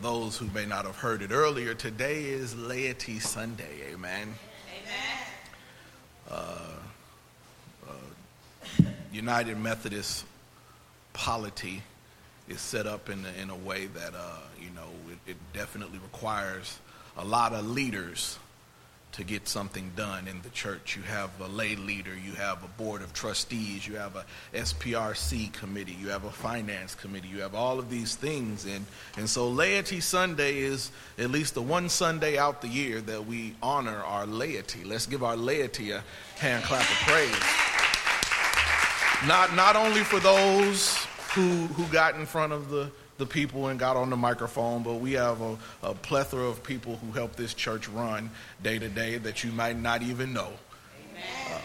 [0.00, 3.92] those who may not have heard it earlier, today is Laity Sunday.
[3.92, 4.34] Amen.
[4.70, 5.24] Amen.
[6.30, 6.58] Uh,
[7.86, 7.92] uh,
[9.12, 10.24] United Methodist
[11.14, 11.82] polity
[12.46, 15.98] is set up in a, in a way that, uh, you know, it, it definitely
[15.98, 16.78] requires
[17.16, 18.38] a lot of leaders
[19.12, 20.96] to get something done in the church.
[20.96, 25.52] You have a lay leader, you have a board of trustees, you have a SPRC
[25.52, 28.64] committee, you have a finance committee, you have all of these things.
[28.66, 28.84] And,
[29.16, 33.54] and so Laity Sunday is at least the one Sunday out the year that we
[33.62, 34.82] honor our laity.
[34.82, 36.02] Let's give our laity a
[36.38, 37.63] hand clap of praise.
[39.26, 40.96] Not, not only for those
[41.34, 44.94] who, who got in front of the the people and got on the microphone, but
[44.94, 48.30] we have a, a plethora of people who help this church run
[48.62, 50.50] day to day that you might not even know.
[51.50, 51.58] Uh,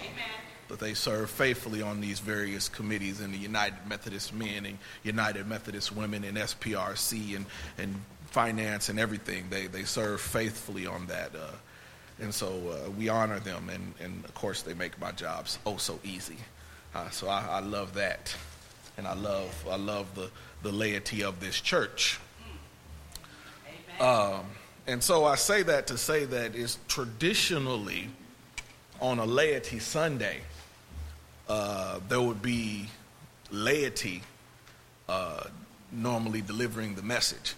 [0.67, 5.47] but they serve faithfully on these various committees in the United Methodist Men and United
[5.47, 7.45] Methodist Women and SPRC and,
[7.79, 7.95] and
[8.27, 9.45] finance and everything.
[9.49, 11.31] They, they serve faithfully on that.
[11.35, 11.55] Uh,
[12.21, 15.77] and so uh, we honor them, and, and of course, they make my jobs oh
[15.77, 16.37] so easy.
[16.93, 18.35] Uh, so I, I love that.
[18.97, 20.29] And I love, I love the,
[20.63, 22.19] the laity of this church.
[23.99, 24.45] Um,
[24.87, 28.09] and so I say that to say that it's traditionally
[28.99, 30.39] on a laity Sunday,
[31.47, 32.87] uh, there would be
[33.51, 34.21] laity
[35.07, 35.43] uh,
[35.91, 37.55] normally delivering the message.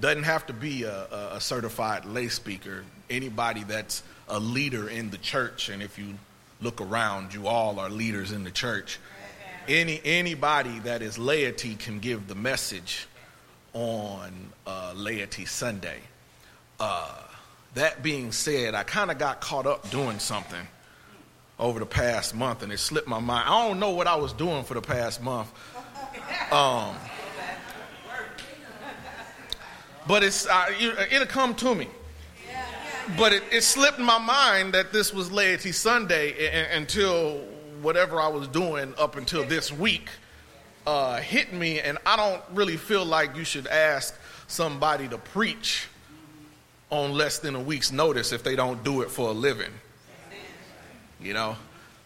[0.00, 2.84] Doesn't have to be a, a, certified lay speaker.
[3.10, 6.14] Anybody that's a leader in the church, and if you
[6.62, 8.98] look around, you all are leaders in the church
[9.68, 13.06] any anybody that is laity can give the message
[13.72, 14.32] on
[14.66, 15.98] uh, laity Sunday.
[16.80, 17.14] Uh,
[17.74, 20.66] that being said, I kind of got caught up doing something
[21.58, 23.48] over the past month, and it slipped my mind.
[23.48, 25.50] I don't know what I was doing for the past month.
[26.50, 26.96] Um,
[30.06, 30.66] but it's uh,
[31.10, 31.88] it'll come to me.
[33.16, 37.38] But it, it, slipped my mind that this was Laity Sunday until
[37.80, 40.08] whatever I was doing up until this week
[40.86, 45.88] uh, hit me, and I don't really feel like you should ask somebody to preach
[46.90, 49.72] on less than a week's notice if they don't do it for a living.
[51.20, 51.56] You know?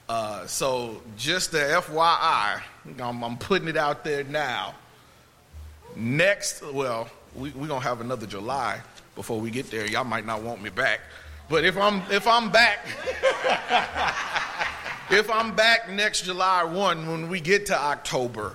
[0.08, 2.62] Uh, so, just the FYI,
[3.00, 4.74] I'm, I'm, putting it out there now.
[5.96, 8.80] Next, well, we're we going to have another July
[9.16, 9.86] before we get there.
[9.86, 11.00] Y'all might not want me back.
[11.48, 12.86] But if I'm, if I'm back.
[15.10, 18.54] if I'm back next July 1, when we get to October,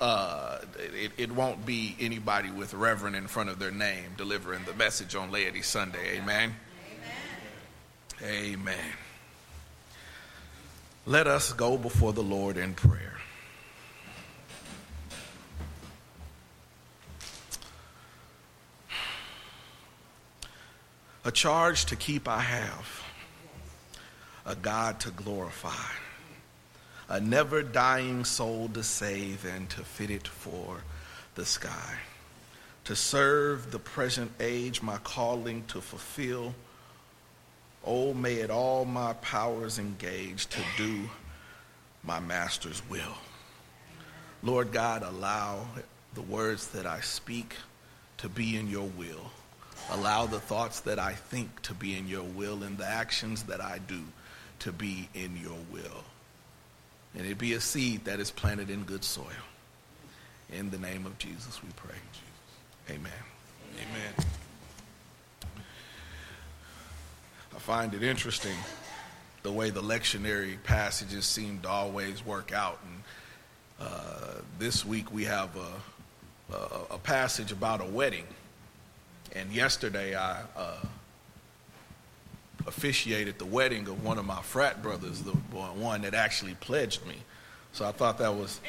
[0.00, 0.58] uh,
[0.94, 5.14] it, it, won't be anybody with Reverend in front of their name delivering the message
[5.14, 6.18] on Laity Sunday.
[6.18, 6.54] Amen?
[8.20, 8.52] Amen.
[8.52, 8.92] Amen.
[11.06, 13.15] Let us go before the Lord in prayer.
[21.26, 23.02] A charge to keep I have
[24.44, 25.90] a God to glorify,
[27.08, 30.82] a never dying soul to save and to fit it for
[31.34, 31.98] the sky,
[32.84, 36.54] to serve the present age, my calling to fulfill.
[37.84, 41.10] Oh, may it all my powers engage to do
[42.04, 43.18] my master's will.
[44.44, 45.66] Lord God, allow
[46.14, 47.56] the words that I speak
[48.18, 49.32] to be in your will.
[49.90, 53.60] Allow the thoughts that I think to be in your will and the actions that
[53.60, 54.00] I do
[54.60, 56.04] to be in your will.
[57.14, 59.24] And it be a seed that is planted in good soil.
[60.52, 61.94] In the name of Jesus, we pray.
[62.90, 63.12] Amen.
[63.74, 64.26] Amen.
[67.54, 68.56] I find it interesting
[69.42, 72.78] the way the lectionary passages seem to always work out.
[72.84, 78.24] And uh, this week we have a, a, a, passage about a wedding.
[79.36, 80.76] And yesterday I uh,
[82.66, 87.16] officiated the wedding of one of my frat brothers, the one that actually pledged me.
[87.72, 88.60] So I thought that was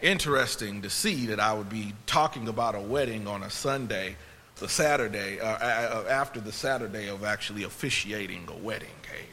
[0.00, 4.16] interesting to see that I would be talking about a wedding on a Sunday,
[4.56, 8.88] the Saturday, uh, uh, after the Saturday of actually officiating a wedding.
[9.02, 9.24] Okay?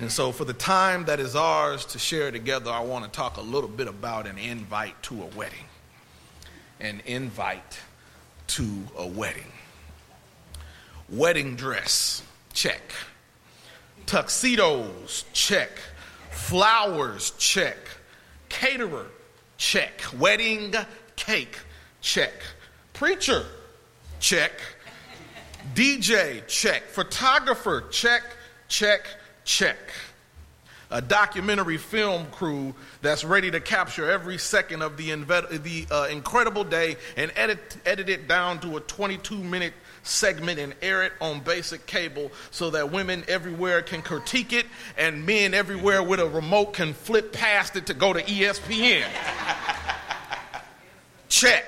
[0.00, 3.36] And so, for the time that is ours to share together, I want to talk
[3.36, 5.66] a little bit about an invite to a wedding.
[6.80, 7.78] An invite
[8.48, 8.66] to
[8.98, 9.52] a wedding.
[11.08, 12.22] Wedding dress
[12.54, 12.80] check.
[14.06, 15.70] Tuxedos, check.
[16.30, 17.76] Flowers, check.
[18.48, 19.06] Caterer,
[19.58, 20.02] check.
[20.18, 20.74] Wedding
[21.16, 21.58] cake,
[22.00, 22.32] check.
[22.92, 23.44] Preacher,
[24.20, 24.52] check.
[25.74, 26.84] DJ, check.
[26.84, 28.22] Photographer, check,
[28.68, 29.06] check,
[29.44, 29.78] check.
[30.90, 36.62] A documentary film crew that's ready to capture every second of the, the uh, incredible
[36.62, 39.72] day and edit, edit it down to a 22 minute
[40.04, 44.66] segment and air it on basic cable so that women everywhere can critique it
[44.96, 49.04] and men everywhere with a remote can flip past it to go to ESPN.
[51.28, 51.64] Check.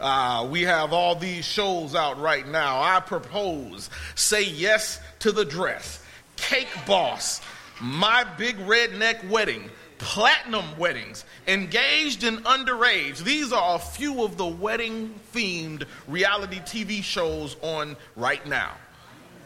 [0.00, 2.80] Uh, we have all these shows out right now.
[2.80, 6.02] I propose Say Yes to the Dress,
[6.36, 7.40] Cake Boss,
[7.80, 13.18] My Big Redneck Wedding, Platinum Weddings, Engaged and Underage.
[13.18, 18.72] These are a few of the wedding themed reality TV shows on right now.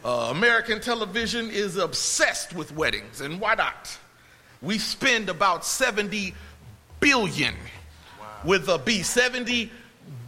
[0.05, 3.97] Uh, American television is obsessed with weddings, and why not?
[4.63, 6.35] We spend about 70
[7.01, 7.55] billion
[8.19, 8.27] wow.
[8.45, 9.71] with a B, 70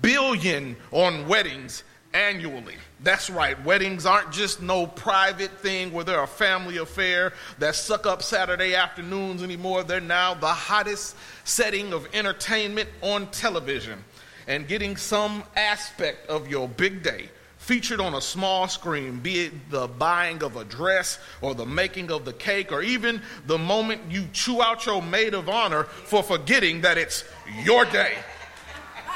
[0.03, 2.77] billion on weddings annually.
[3.03, 3.63] That's right.
[3.65, 8.75] Weddings aren't just no private thing where they're a family affair that suck up Saturday
[8.75, 9.83] afternoons anymore.
[9.83, 14.05] They're now the hottest setting of entertainment on television.
[14.47, 19.71] And getting some aspect of your big day featured on a small screen, be it
[19.71, 24.01] the buying of a dress or the making of the cake or even the moment
[24.11, 27.25] you chew out your maid of honor for forgetting that it's
[27.65, 28.15] your day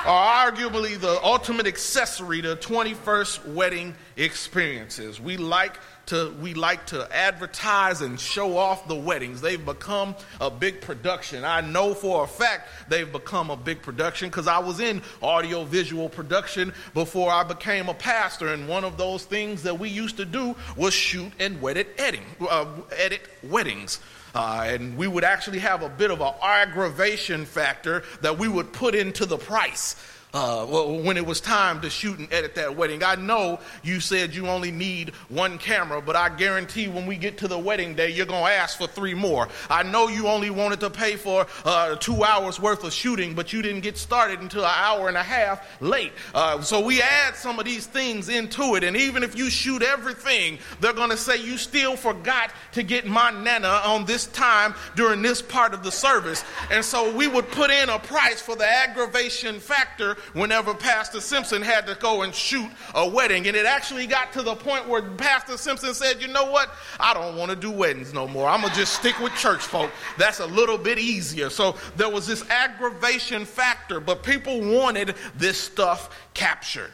[0.06, 5.20] are arguably the ultimate accessory to 21st wedding experiences.
[5.20, 9.40] We like to we like to advertise and show off the weddings.
[9.40, 11.44] They've become a big production.
[11.44, 15.64] I know for a fact they've become a big production because I was in audio
[15.64, 20.16] visual production before I became a pastor, and one of those things that we used
[20.18, 22.66] to do was shoot and edit, uh,
[22.96, 23.98] edit weddings.
[24.36, 28.70] Uh, and we would actually have a bit of an aggravation factor that we would
[28.70, 29.96] put into the price
[30.36, 33.02] uh, when it was time to shoot and edit that wedding.
[33.02, 37.38] I know you said you only need one camera, but I guarantee when we get
[37.38, 39.48] to the wedding day, you're going to ask for three more.
[39.70, 43.54] I know you only wanted to pay for uh, two hours worth of shooting, but
[43.54, 46.12] you didn't get started until an hour and a half late.
[46.34, 49.82] Uh, so we add some of these things into it, and even if you shoot
[49.82, 54.74] everything, they're going to say you still forgot to get my nana on this time
[54.96, 56.44] during this part of the service.
[56.70, 61.62] And so we would put in a price for the aggravation factor whenever Pastor Simpson
[61.62, 63.46] had to go and shoot a wedding.
[63.46, 66.70] And it actually got to the point where Pastor Simpson said, You know what?
[67.00, 68.48] I don't want to do weddings no more.
[68.48, 69.90] I'm going to just stick with church folk.
[70.18, 71.50] That's a little bit easier.
[71.50, 76.92] So there was this aggravation factor, but people wanted this stuff captured.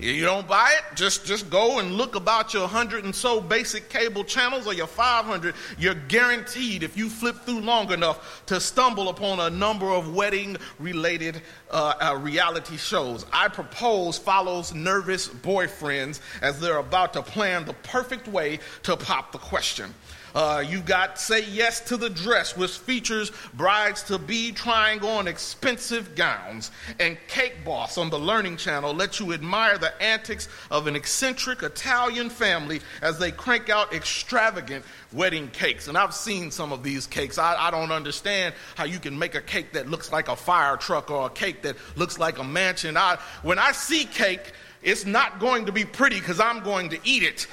[0.00, 3.88] You don't buy it, just, just go and look about your 100 and so basic
[3.88, 5.56] cable channels or your 500.
[5.76, 10.56] You're guaranteed, if you flip through long enough, to stumble upon a number of wedding
[10.78, 11.42] related
[11.72, 13.26] uh, uh, reality shows.
[13.32, 19.32] I Propose follows nervous boyfriends as they're about to plan the perfect way to pop
[19.32, 19.92] the question.
[20.34, 25.26] Uh, you got Say Yes to the Dress, which features brides to be trying on
[25.28, 26.70] expensive gowns.
[26.98, 31.62] And Cake Boss on the Learning Channel lets you admire the antics of an eccentric
[31.62, 35.88] Italian family as they crank out extravagant wedding cakes.
[35.88, 37.38] And I've seen some of these cakes.
[37.38, 40.76] I, I don't understand how you can make a cake that looks like a fire
[40.76, 42.96] truck or a cake that looks like a mansion.
[42.96, 46.98] I, when I see cake, it's not going to be pretty because I'm going to
[47.04, 47.46] eat it.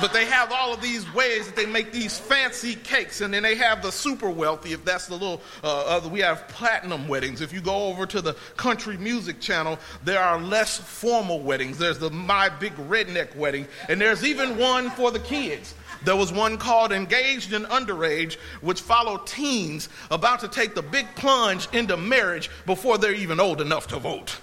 [0.00, 3.42] But they have all of these ways that they make these fancy cakes, and then
[3.42, 4.72] they have the super wealthy.
[4.72, 7.40] If that's the little, uh, other, we have platinum weddings.
[7.40, 11.78] If you go over to the country music channel, there are less formal weddings.
[11.78, 15.74] There's the My Big Redneck Wedding, and there's even one for the kids.
[16.04, 21.06] There was one called Engaged and Underage, which followed teens about to take the big
[21.14, 24.36] plunge into marriage before they're even old enough to vote.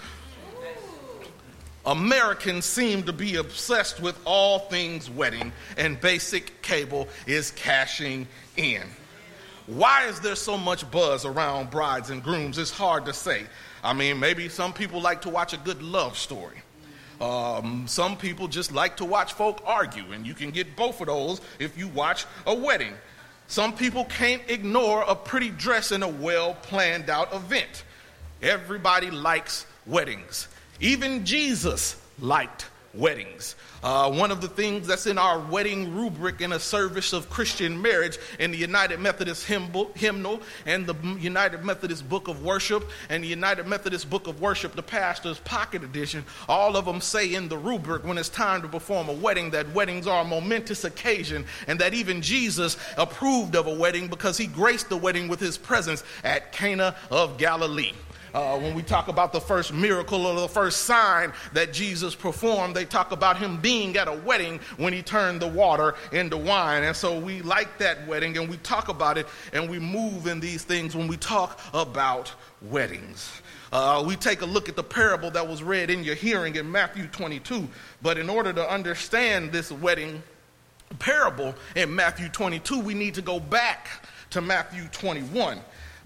[1.86, 8.84] Americans seem to be obsessed with all things wedding, and basic cable is cashing in.
[9.66, 12.58] Why is there so much buzz around brides and grooms?
[12.58, 13.46] It's hard to say.
[13.84, 16.58] I mean, maybe some people like to watch a good love story.
[17.22, 21.08] Um, some people just like to watch folk argue, and you can get both of
[21.08, 22.94] those if you watch a wedding.
[23.48, 27.84] Some people can't ignore a pretty dress in a well planned out event.
[28.42, 30.48] Everybody likes weddings.
[30.80, 33.56] Even Jesus liked weddings.
[33.84, 37.82] Uh, one of the things that's in our wedding rubric in a service of Christian
[37.82, 43.28] marriage in the United Methodist hymnal and the United Methodist Book of Worship and the
[43.28, 47.58] United Methodist Book of Worship, the Pastor's Pocket Edition, all of them say in the
[47.58, 51.80] rubric when it's time to perform a wedding that weddings are a momentous occasion and
[51.80, 56.04] that even Jesus approved of a wedding because he graced the wedding with his presence
[56.24, 57.94] at Cana of Galilee.
[58.34, 62.76] Uh, when we talk about the first miracle or the first sign that Jesus performed,
[62.76, 66.84] they talk about him being at a wedding when he turned the water into wine.
[66.84, 70.40] And so we like that wedding and we talk about it and we move in
[70.40, 73.42] these things when we talk about weddings.
[73.72, 76.72] Uh, we take a look at the parable that was read in your hearing in
[76.72, 77.68] Matthew 22.
[78.02, 80.24] But in order to understand this wedding
[80.98, 85.60] parable in Matthew 22, we need to go back to Matthew 21.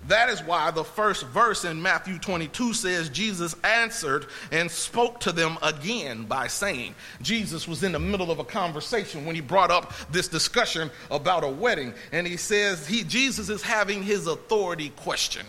[0.08, 5.32] That is why the first verse in Matthew 22 says, Jesus answered and spoke to
[5.32, 9.72] them again by saying, Jesus was in the middle of a conversation when he brought
[9.72, 11.94] up this discussion about a wedding.
[12.12, 15.48] And he says, he, Jesus is having his authority questioned.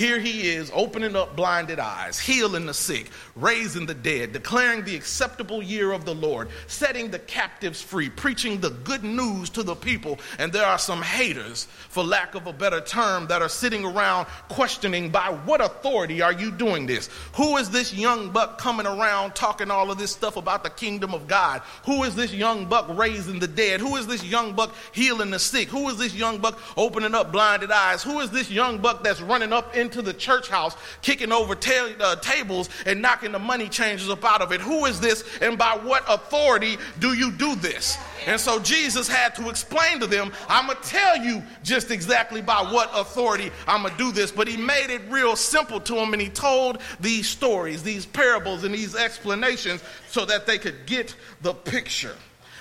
[0.00, 4.96] Here he is opening up blinded eyes, healing the sick, raising the dead, declaring the
[4.96, 9.74] acceptable year of the Lord, setting the captives free, preaching the good news to the
[9.74, 10.18] people.
[10.38, 14.26] And there are some haters, for lack of a better term, that are sitting around
[14.48, 17.10] questioning by what authority are you doing this?
[17.34, 21.12] Who is this young buck coming around talking all of this stuff about the kingdom
[21.12, 21.60] of God?
[21.84, 23.80] Who is this young buck raising the dead?
[23.80, 25.68] Who is this young buck healing the sick?
[25.68, 28.02] Who is this young buck opening up blinded eyes?
[28.02, 31.56] Who is this young buck that's running up into into the church house, kicking over
[31.56, 34.60] ta- uh, tables and knocking the money changers up out of it.
[34.60, 37.98] Who is this, and by what authority do you do this?
[38.26, 42.40] And so Jesus had to explain to them, I'm going to tell you just exactly
[42.40, 44.30] by what authority I'm going to do this.
[44.30, 48.62] But he made it real simple to them and he told these stories, these parables,
[48.62, 52.14] and these explanations so that they could get the picture.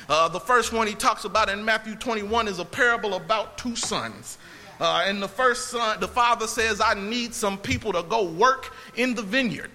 [0.07, 3.75] Uh, the first one he talks about in Matthew 21 is a parable about two
[3.75, 4.39] sons.
[4.79, 8.73] Uh, and the first son, the father says, I need some people to go work
[8.95, 9.71] in the vineyard.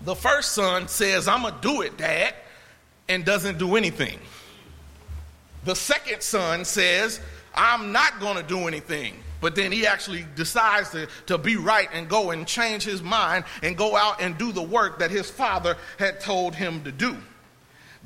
[0.00, 2.34] The first son says, I'm going to do it, dad,
[3.08, 4.18] and doesn't do anything.
[5.64, 7.20] The second son says,
[7.54, 9.14] I'm not going to do anything.
[9.40, 13.44] But then he actually decides to, to be right and go and change his mind
[13.62, 17.16] and go out and do the work that his father had told him to do.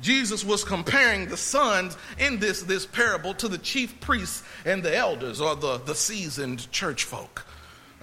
[0.01, 4.95] Jesus was comparing the sons in this, this parable to the chief priests and the
[4.95, 7.45] elders or the, the seasoned church folk.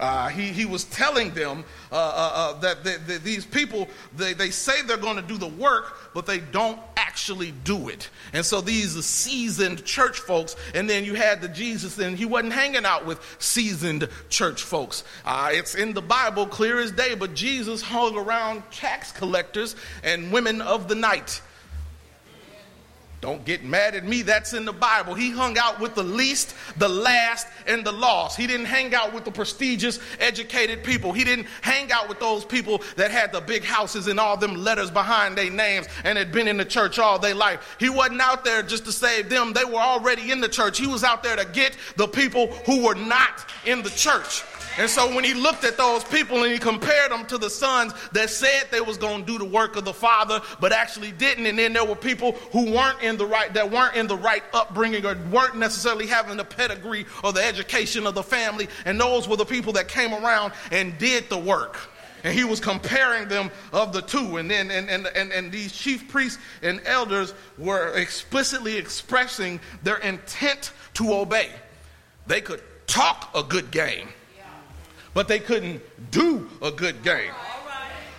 [0.00, 4.50] Uh, he, he was telling them uh, uh, uh that they, these people, they, they
[4.50, 8.09] say they're going to do the work, but they don't actually do it.
[8.32, 12.54] And so these seasoned church folks, and then you had the Jesus, and he wasn't
[12.54, 15.04] hanging out with seasoned church folks.
[15.26, 20.32] Uh, it's in the Bible, clear as day, but Jesus hung around tax collectors and
[20.32, 21.42] women of the night.
[23.21, 24.23] Don't get mad at me.
[24.23, 25.12] That's in the Bible.
[25.12, 28.39] He hung out with the least, the last, and the lost.
[28.39, 31.12] He didn't hang out with the prestigious, educated people.
[31.12, 34.55] He didn't hang out with those people that had the big houses and all them
[34.55, 37.77] letters behind their names and had been in the church all their life.
[37.79, 39.53] He wasn't out there just to save them.
[39.53, 40.79] They were already in the church.
[40.79, 44.43] He was out there to get the people who were not in the church.
[44.79, 47.93] And so when he looked at those people and he compared them to the sons
[48.12, 51.47] that said they was going to do the work of the father but actually didn't
[51.47, 54.43] and then there were people who weren't in the right that weren't in the right
[54.53, 59.29] upbringing or weren't necessarily having the pedigree or the education of the family and those
[59.29, 61.79] were the people that came around and did the work.
[62.23, 64.37] And he was comparing them of the two.
[64.37, 69.97] And then and, and, and, and these chief priests and elders were explicitly expressing their
[69.99, 71.49] intent to obey.
[72.27, 74.09] They could talk a good game
[75.14, 77.33] but they couldn't do a good game.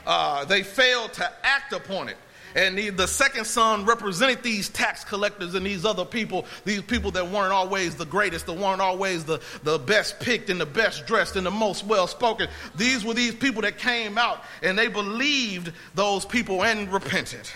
[0.05, 2.17] Uh, they failed to act upon it.
[2.55, 7.12] And the, the, second son represented these tax collectors and these other people, these people
[7.12, 11.05] that weren't always the greatest, that weren't always the, the best picked and the best
[11.05, 12.50] dressed and the most well spoken.
[12.75, 17.50] These were these people that came out and they believed those people and repented.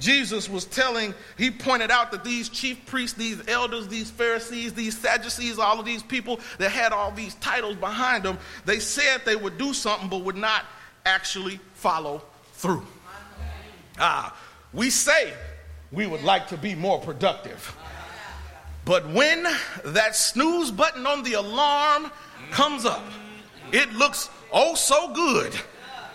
[0.00, 4.98] Jesus was telling, he pointed out that these chief priests, these elders, these Pharisees, these
[4.98, 9.36] Sadducees, all of these people that had all these titles behind them, they said they
[9.36, 10.64] would do something but would not
[11.04, 12.22] actually follow
[12.54, 12.84] through.
[13.98, 14.34] Ah,
[14.72, 15.34] we say
[15.92, 17.76] we would like to be more productive.
[18.86, 19.46] But when
[19.84, 22.10] that snooze button on the alarm
[22.50, 23.04] comes up,
[23.70, 25.54] it looks oh so good,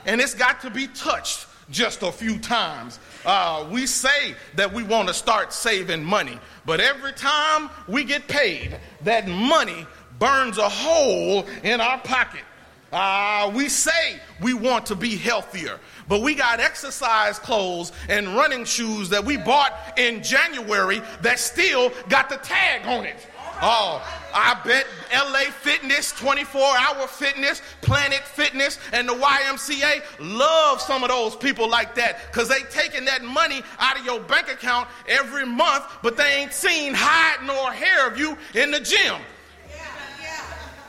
[0.06, 3.00] and it's got to be touched just a few times.
[3.25, 8.27] Uh, we say that we want to start saving money, but every time we get
[8.27, 9.86] paid, that money
[10.19, 12.43] burns a hole in our pocket.
[12.91, 18.63] Uh, we say we want to be healthier, but we got exercise clothes and running
[18.63, 23.17] shoes that we bought in January that still got the tag on it.
[23.62, 31.03] Oh, I bet LA Fitness, 24 Hour Fitness, Planet Fitness, and the YMCA love some
[31.03, 34.89] of those people like that because they taking that money out of your bank account
[35.07, 39.15] every month, but they ain't seen hide nor hair of you in the gym.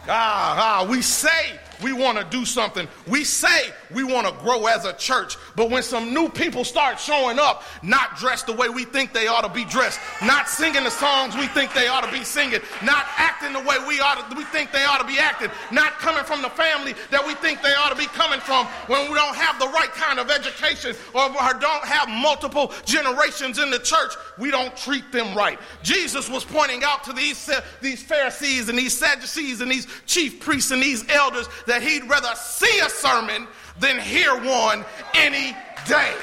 [0.09, 2.89] Ah, ah, we say we want to do something.
[3.07, 6.99] We say we want to grow as a church, but when some new people start
[6.99, 10.85] showing up, not dressed the way we think they ought to be dressed, not singing
[10.85, 14.31] the songs we think they ought to be singing, not acting the way we ought
[14.31, 17.35] to, we think they ought to be acting, not coming from the family that we
[17.35, 20.31] think they ought to be coming from, when we don't have the right kind of
[20.31, 25.59] education or, don't have multiple generations in the church, we don't treat them right.
[25.83, 30.71] Jesus was pointing out to these, these Pharisees and these Sadducees and these chief priests
[30.71, 33.47] and these elders that he'd rather see a sermon
[33.79, 35.57] than hear one any
[35.87, 36.15] day.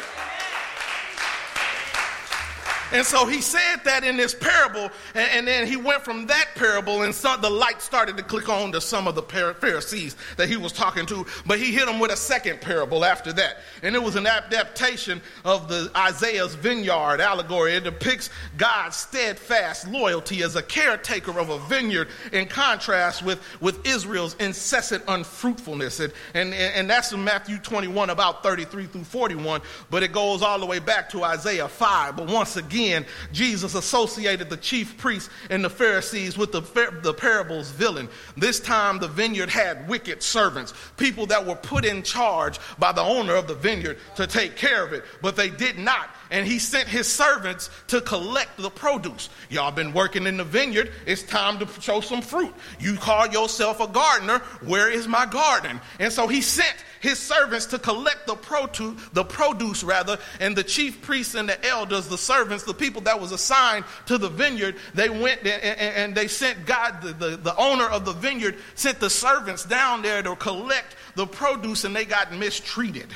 [2.93, 6.50] And so he said that in this parable, and, and then he went from that
[6.53, 10.57] parable, and the light started to click on to some of the Pharisees that he
[10.57, 11.25] was talking to.
[11.47, 15.21] But he hit them with a second parable after that, and it was an adaptation
[15.43, 17.73] of the Isaiah's vineyard allegory.
[17.73, 23.88] It depicts God's steadfast loyalty as a caretaker of a vineyard, in contrast with, with
[23.88, 26.00] Israel's incessant unfruitfulness.
[26.00, 29.62] And, and, and that's in Matthew 21, about 33 through 41.
[29.89, 32.17] But it goes all the way back to Isaiah 5.
[32.17, 36.61] But once again again, Jesus associated the chief priests and the Pharisees with the,
[37.01, 38.09] the parable's villain.
[38.37, 43.01] This time, the vineyard had wicked servants, people that were put in charge by the
[43.01, 46.57] owner of the vineyard to take care of it, but they did not and he
[46.57, 49.29] sent his servants to collect the produce.
[49.49, 52.53] Y'all been working in the vineyard, it's time to show some fruit.
[52.79, 55.79] You call yourself a gardener, where is my garden?
[55.99, 60.63] And so he sent his servants to collect the produce, the produce rather, and the
[60.63, 64.77] chief priests and the elders, the servants, the people that was assigned to the vineyard,
[64.95, 68.99] they went and, and they sent God, the, the, the owner of the vineyard, sent
[68.99, 73.13] the servants down there to collect the produce and they got mistreated.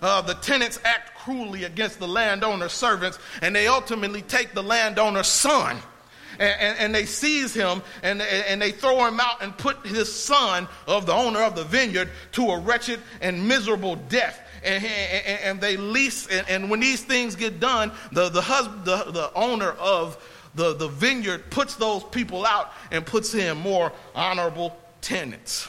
[0.00, 5.26] Uh, the tenants act cruelly against the landowner's servants, and they ultimately take the landowner's
[5.26, 5.78] son.
[6.38, 10.12] And, and, and, they seize him and, and they throw him out and put his
[10.12, 14.40] son of the owner of the vineyard to a wretched and miserable death.
[14.62, 19.10] And, and, and they lease, and, when these things get done, the, the, husband, the,
[19.10, 20.16] the owner of
[20.54, 25.68] the, the vineyard puts those people out and puts in more honorable tenants.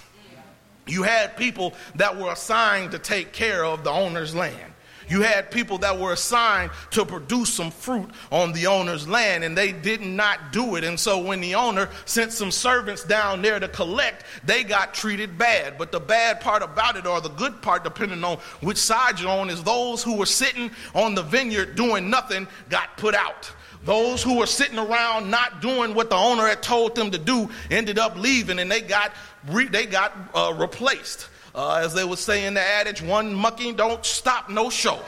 [0.89, 4.73] You had people that were assigned to take care of the owner's land.
[5.09, 9.57] You had people that were assigned to produce some fruit on the owner's land, and
[9.57, 10.83] they did not do it.
[10.83, 15.37] And so, when the owner sent some servants down there to collect, they got treated
[15.37, 15.79] bad.
[15.79, 19.31] But the bad part about it, or the good part, depending on which side you're
[19.31, 23.51] on, is those who were sitting on the vineyard doing nothing got put out.
[23.85, 27.49] Those who were sitting around not doing what the owner had told them to do
[27.71, 29.13] ended up leaving, and they got
[29.47, 31.27] re- they got uh, replaced.
[31.55, 34.99] Uh, as they would say in the adage, one mucking don't stop no show.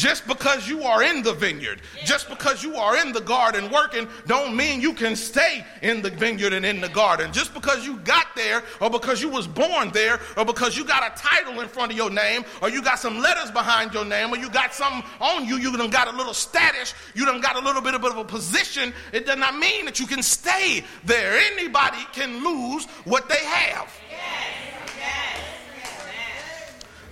[0.00, 4.08] Just because you are in the vineyard, just because you are in the garden working,
[4.26, 7.30] don't mean you can stay in the vineyard and in the garden.
[7.34, 11.02] Just because you got there, or because you was born there, or because you got
[11.06, 14.32] a title in front of your name, or you got some letters behind your name,
[14.32, 17.56] or you got something on you, you done got a little status, you done got
[17.56, 21.38] a little bit of a position, it does not mean that you can stay there.
[21.52, 23.92] Anybody can lose what they have.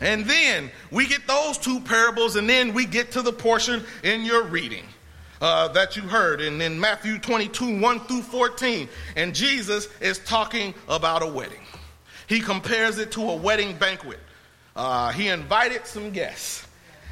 [0.00, 4.22] And then we get those two parables, and then we get to the portion in
[4.22, 4.84] your reading
[5.40, 8.88] uh, that you heard in, Matthew 22 1 through 14.
[9.16, 11.61] And Jesus is talking about a wedding.
[12.28, 14.20] He compares it to a wedding banquet.
[14.76, 16.66] Uh, he invited some guests,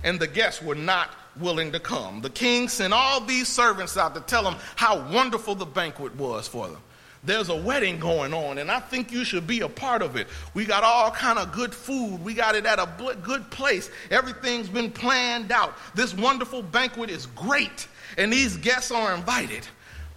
[0.04, 2.20] and the guests were not willing to come.
[2.20, 6.46] The king sent all these servants out to tell them how wonderful the banquet was
[6.46, 6.80] for them
[7.26, 10.26] there's a wedding going on and i think you should be a part of it.
[10.54, 12.22] We got all kind of good food.
[12.24, 12.88] We got it at a
[13.22, 13.90] good place.
[14.10, 15.74] Everything's been planned out.
[15.94, 19.66] This wonderful banquet is great and these guests are invited.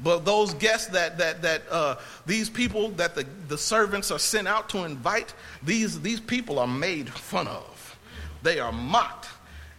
[0.02, 1.96] But those guests that that that uh,
[2.26, 6.68] these people that the, the servants are sent out to invite these these people are
[6.68, 7.98] made fun of.
[8.42, 9.28] They are mocked.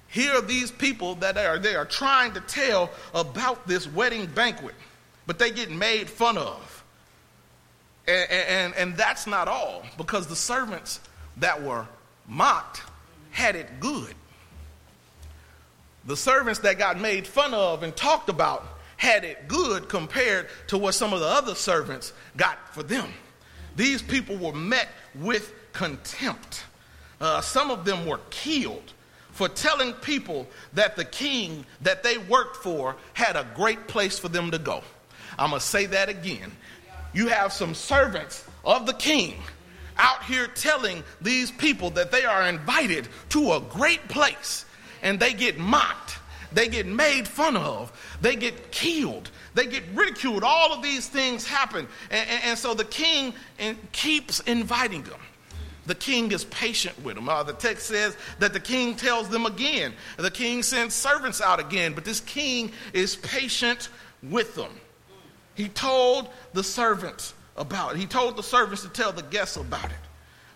[0.08, 4.74] Here are these people that are they are trying to tell about this wedding banquet
[5.26, 6.69] but they get made fun of
[8.06, 11.00] and, and, and that's not all, because the servants
[11.36, 11.86] that were
[12.26, 12.82] mocked
[13.30, 14.14] had it good.
[16.06, 20.78] The servants that got made fun of and talked about had it good compared to
[20.78, 23.08] what some of the other servants got for them.
[23.76, 26.64] these people were met with contempt.
[27.20, 28.92] Uh, some of them were killed
[29.32, 34.28] for telling people that the king that they worked for had a great place for
[34.28, 34.82] them to go.
[35.38, 36.52] I'm going to say that again.
[37.12, 39.34] You have some servants of the king
[39.96, 44.64] out here telling these people that they are invited to a great place
[45.02, 46.18] and they get mocked,
[46.52, 50.44] they get made fun of, they get killed, they get ridiculed.
[50.44, 51.86] All of these things happen.
[52.10, 53.34] And, and, and so the king
[53.92, 55.20] keeps inviting them.
[55.86, 57.28] The king is patient with them.
[57.28, 59.92] Uh, the text says that the king tells them again.
[60.18, 63.88] The king sends servants out again, but this king is patient
[64.22, 64.70] with them.
[65.60, 67.98] He told the servants about it.
[67.98, 70.04] He told the servants to tell the guests about it.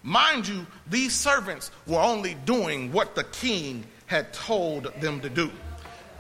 [0.03, 5.51] Mind you, these servants were only doing what the king had told them to do.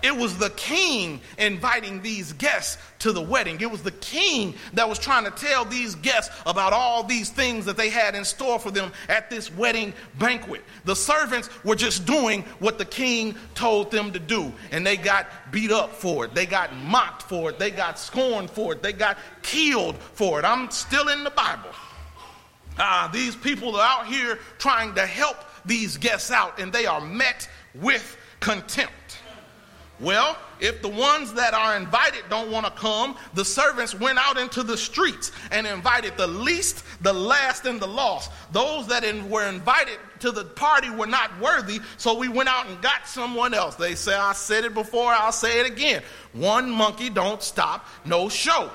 [0.04, 3.58] It was the king inviting these guests to the wedding.
[3.62, 7.64] It was the king that was trying to tell these guests about all these things
[7.64, 10.62] that they had in store for them at this wedding banquet.
[10.84, 15.26] The servants were just doing what the king told them to do, and they got
[15.50, 16.34] beat up for it.
[16.34, 17.58] They got mocked for it.
[17.58, 18.82] They got scorned for it.
[18.82, 20.44] They got killed for it.
[20.44, 21.70] I'm still in the Bible.
[22.78, 27.00] Ah, these people are out here trying to help these guests out, and they are
[27.00, 28.92] met with contempt.
[30.00, 34.36] Well, if the ones that are invited don't want to come, the servants went out
[34.36, 38.32] into the streets and invited the least, the last, and the lost.
[38.50, 42.66] Those that in, were invited to the party were not worthy, so we went out
[42.66, 43.76] and got someone else.
[43.76, 46.02] They say, I said it before, I'll say it again.
[46.32, 48.70] One monkey don't stop, no show.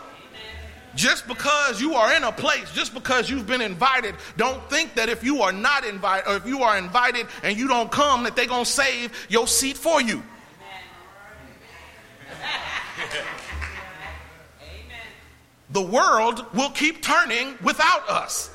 [0.96, 5.10] Just because you are in a place, just because you've been invited, don't think that
[5.10, 8.36] if you are not invited, or if you are invited and you don't come, that
[8.36, 10.24] they're going to save your seat for you.
[15.72, 18.52] The world will keep turning without us.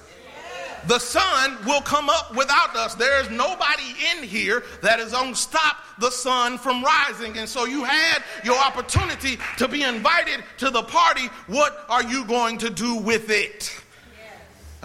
[0.86, 2.94] The sun will come up without us.
[2.94, 7.38] There is nobody in here that is going to stop the sun from rising.
[7.38, 11.28] And so you had your opportunity to be invited to the party.
[11.46, 13.83] What are you going to do with it?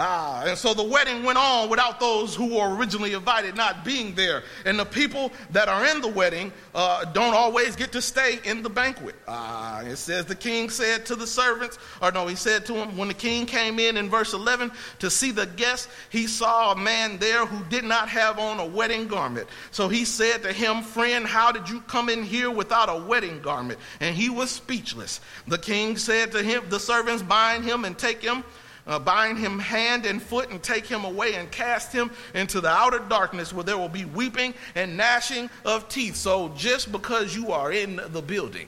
[0.01, 4.15] Ah, and so the wedding went on without those who were originally invited not being
[4.15, 4.43] there.
[4.63, 8.63] And the people that are in the wedding uh, don't always get to stay in
[8.63, 9.15] the banquet.
[9.27, 12.95] Ah, it says the king said to the servants, or no, he said to him,
[12.95, 16.75] when the king came in in verse 11 to see the guests, he saw a
[16.77, 19.49] man there who did not have on a wedding garment.
[19.71, 23.41] So he said to him, Friend, how did you come in here without a wedding
[23.41, 23.79] garment?
[23.99, 25.19] And he was speechless.
[25.47, 28.45] The king said to him, The servants bind him and take him
[28.89, 32.67] uh, bind him hand and foot and take him away and cast him into the
[32.67, 36.15] outer darkness where there will be weeping and gnashing of teeth.
[36.15, 38.67] So just because you are in the building,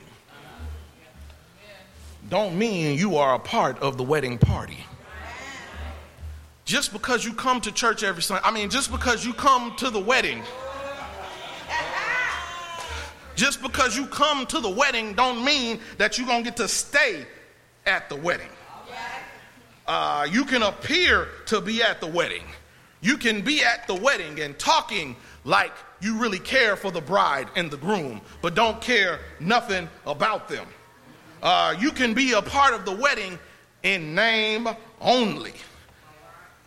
[2.30, 4.86] don't mean you are a part of the wedding party.
[6.64, 9.90] Just because you come to church every Sunday, I mean, just because you come to
[9.90, 10.40] the wedding,
[13.34, 16.68] just because you come to the wedding don't mean that you're going to get to
[16.68, 17.26] stay
[17.86, 18.48] at the wedding
[19.92, 22.44] uh, you can appear to be at the wedding.
[23.02, 27.48] You can be at the wedding and talking like you really care for the bride
[27.56, 30.66] and the groom, but don't care nothing about them.
[31.42, 33.38] Uh, you can be a part of the wedding
[33.82, 34.66] in name
[35.02, 35.52] only.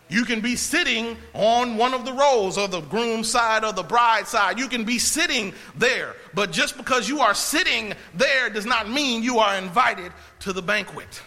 [0.08, 3.82] You can be sitting on one of the rows of the groom side or the
[3.82, 4.56] bride side.
[4.56, 9.24] You can be sitting there, but just because you are sitting there does not mean
[9.24, 11.20] you are invited to the banquet.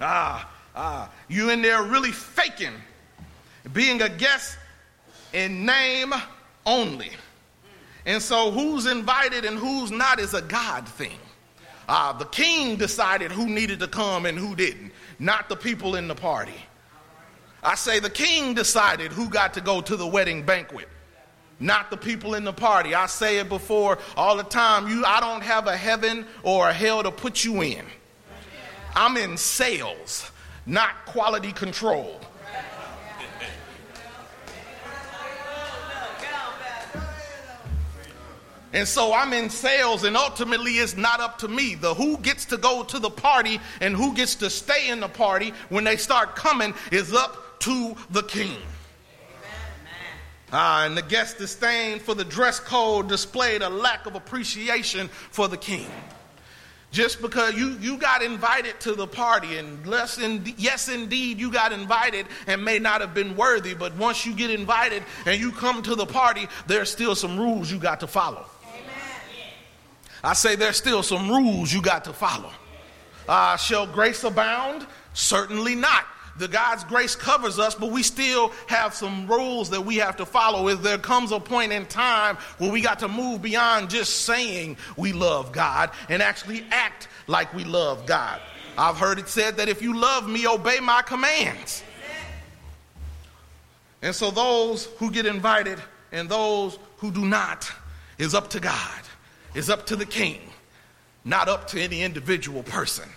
[0.00, 2.74] Ah, Ah, you in there really faking
[3.72, 4.58] being a guest
[5.32, 6.12] in name
[6.64, 7.10] only.
[8.04, 11.18] And so, who's invited and who's not is a God thing.
[11.88, 16.08] Uh, the king decided who needed to come and who didn't, not the people in
[16.08, 16.54] the party.
[17.62, 20.88] I say the king decided who got to go to the wedding banquet,
[21.58, 22.94] not the people in the party.
[22.94, 24.88] I say it before all the time.
[24.88, 27.84] You, I don't have a heaven or a hell to put you in.
[28.94, 30.30] I'm in sales
[30.66, 32.20] not quality control.
[38.72, 41.76] And so I'm in sales, and ultimately it's not up to me.
[41.76, 45.08] The who gets to go to the party and who gets to stay in the
[45.08, 48.58] party when they start coming is up to the king.
[50.52, 55.48] Ah, and the guest disdain for the dress code displayed a lack of appreciation for
[55.48, 55.90] the king
[56.90, 61.50] just because you, you got invited to the party and less in, yes indeed you
[61.50, 65.52] got invited and may not have been worthy but once you get invited and you
[65.52, 68.46] come to the party there's still some rules you got to follow.
[68.72, 68.84] Amen.
[70.24, 72.50] i say there's still some rules you got to follow.
[73.28, 74.86] Uh, shall grace abound?
[75.12, 76.04] Certainly not
[76.38, 80.26] the God's grace covers us, but we still have some rules that we have to
[80.26, 80.68] follow.
[80.68, 84.76] If there comes a point in time where we got to move beyond just saying
[84.96, 88.40] we love God and actually act like we love God.
[88.78, 91.82] I've heard it said that if you love me, obey my commands.
[94.02, 95.78] And so those who get invited
[96.12, 97.70] and those who do not
[98.18, 99.00] is up to God,
[99.54, 100.40] is up to the king,
[101.24, 103.08] not up to any individual person.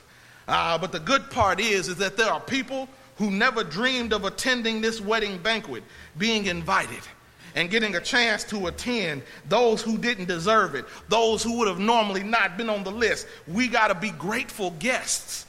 [0.48, 2.88] Uh, but the good part is, is that there are people
[3.20, 5.84] who never dreamed of attending this wedding banquet,
[6.18, 7.02] being invited
[7.54, 11.80] and getting a chance to attend those who didn't deserve it, those who would have
[11.80, 13.28] normally not been on the list.
[13.46, 15.46] We got to be grateful guests.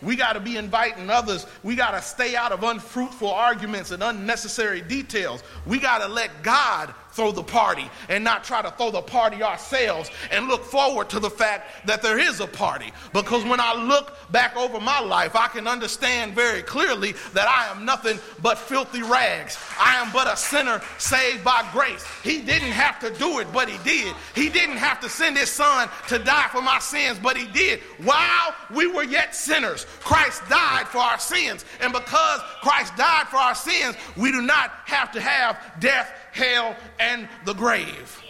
[0.00, 1.44] We got to be inviting others.
[1.64, 5.42] We got to stay out of unfruitful arguments and unnecessary details.
[5.66, 9.42] We got to let God throw the party and not try to throw the party
[9.42, 12.92] ourselves and look forward to the fact that there is a party.
[13.12, 17.70] Because when I look back over my life, I can understand very clearly that I
[17.70, 19.58] am nothing but filthy rags.
[19.78, 22.04] I am but a sinner saved by grace.
[22.22, 24.14] He didn't have to do it, but he did.
[24.34, 27.80] He didn't have to send his son to die for my sins, but he did.
[28.04, 31.64] While we were yet sinners, Christ died for our sins.
[31.80, 36.76] And because Christ died for our sins, we do not have to have death hell,
[36.98, 38.22] and the grave.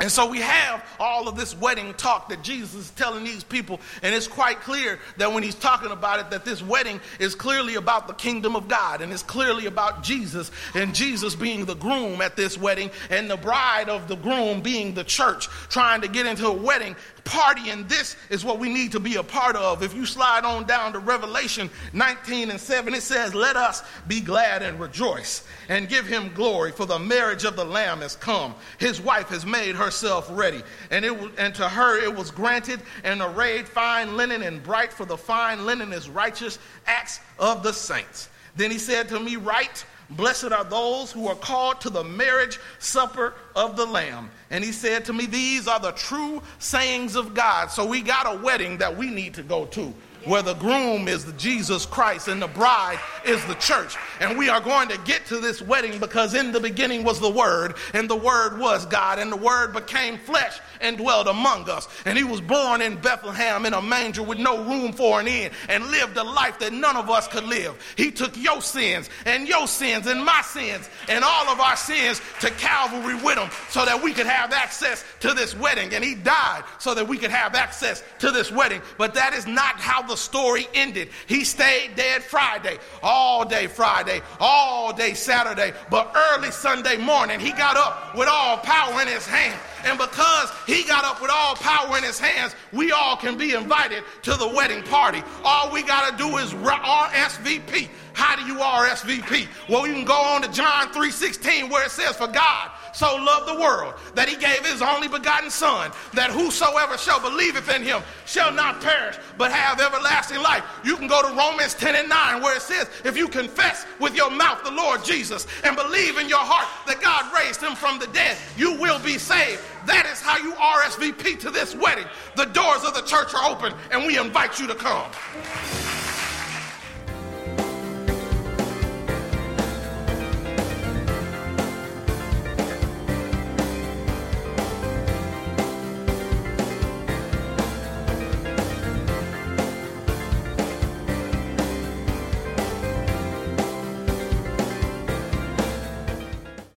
[0.00, 3.80] And so we have all of this wedding talk that Jesus is telling these people,
[4.02, 7.74] and it's quite clear that when he's talking about it, that this wedding is clearly
[7.74, 12.22] about the kingdom of God, and it's clearly about Jesus, and Jesus being the groom
[12.22, 16.24] at this wedding, and the bride of the groom being the church, trying to get
[16.24, 16.96] into a wedding
[17.30, 19.82] party, and this is what we need to be a part of.
[19.82, 24.20] If you slide on down to Revelation 19 and 7, it says, Let us be
[24.20, 28.54] glad and rejoice and give him glory, for the marriage of the Lamb has come.
[28.78, 33.22] His wife has made herself ready, and, it, and to her it was granted and
[33.22, 38.28] arrayed fine linen and bright, for the fine linen is righteous acts of the saints.
[38.56, 42.58] Then he said to me, Write, Blessed are those who are called to the marriage
[42.78, 44.30] supper of the Lamb.
[44.50, 47.70] And he said to me, These are the true sayings of God.
[47.70, 49.94] So we got a wedding that we need to go to
[50.24, 53.96] where the groom is Jesus Christ and the bride is the church.
[54.20, 57.30] And we are going to get to this wedding because in the beginning was the
[57.30, 61.88] Word, and the Word was God, and the Word became flesh and dwelled among us.
[62.04, 65.50] And he was born in Bethlehem in a manger with no room for an inn
[65.68, 67.78] and lived a life that none of us could live.
[67.96, 72.20] He took your sins and your sins and my sins and all of our sins
[72.40, 75.94] to Calvary with him so that we could have access to this wedding.
[75.94, 78.80] And he died so that we could have access to this wedding.
[78.98, 81.08] But that is not how the story ended.
[81.26, 87.52] He stayed dead Friday, all day Friday, all day Saturday, but early Sunday morning, he
[87.52, 89.58] got up with all power in his hand.
[89.84, 93.54] And because he got up with all power in his hands, we all can be
[93.54, 95.22] invited to the wedding party.
[95.42, 97.88] All we got to do is RSVP.
[98.12, 99.48] How do you RSVP?
[99.68, 103.48] Well, you can go on to John 3:16 where it says, "For God so loved
[103.48, 108.02] the world that he gave his only begotten Son, that whosoever shall believeth in him
[108.26, 110.64] shall not perish, but have everlasting life.
[110.84, 114.14] You can go to Romans 10 and 9, where it says, If you confess with
[114.14, 117.98] your mouth the Lord Jesus and believe in your heart that God raised him from
[117.98, 119.62] the dead, you will be saved.
[119.86, 122.06] That is how you RSVP to this wedding.
[122.36, 125.10] The doors of the church are open, and we invite you to come.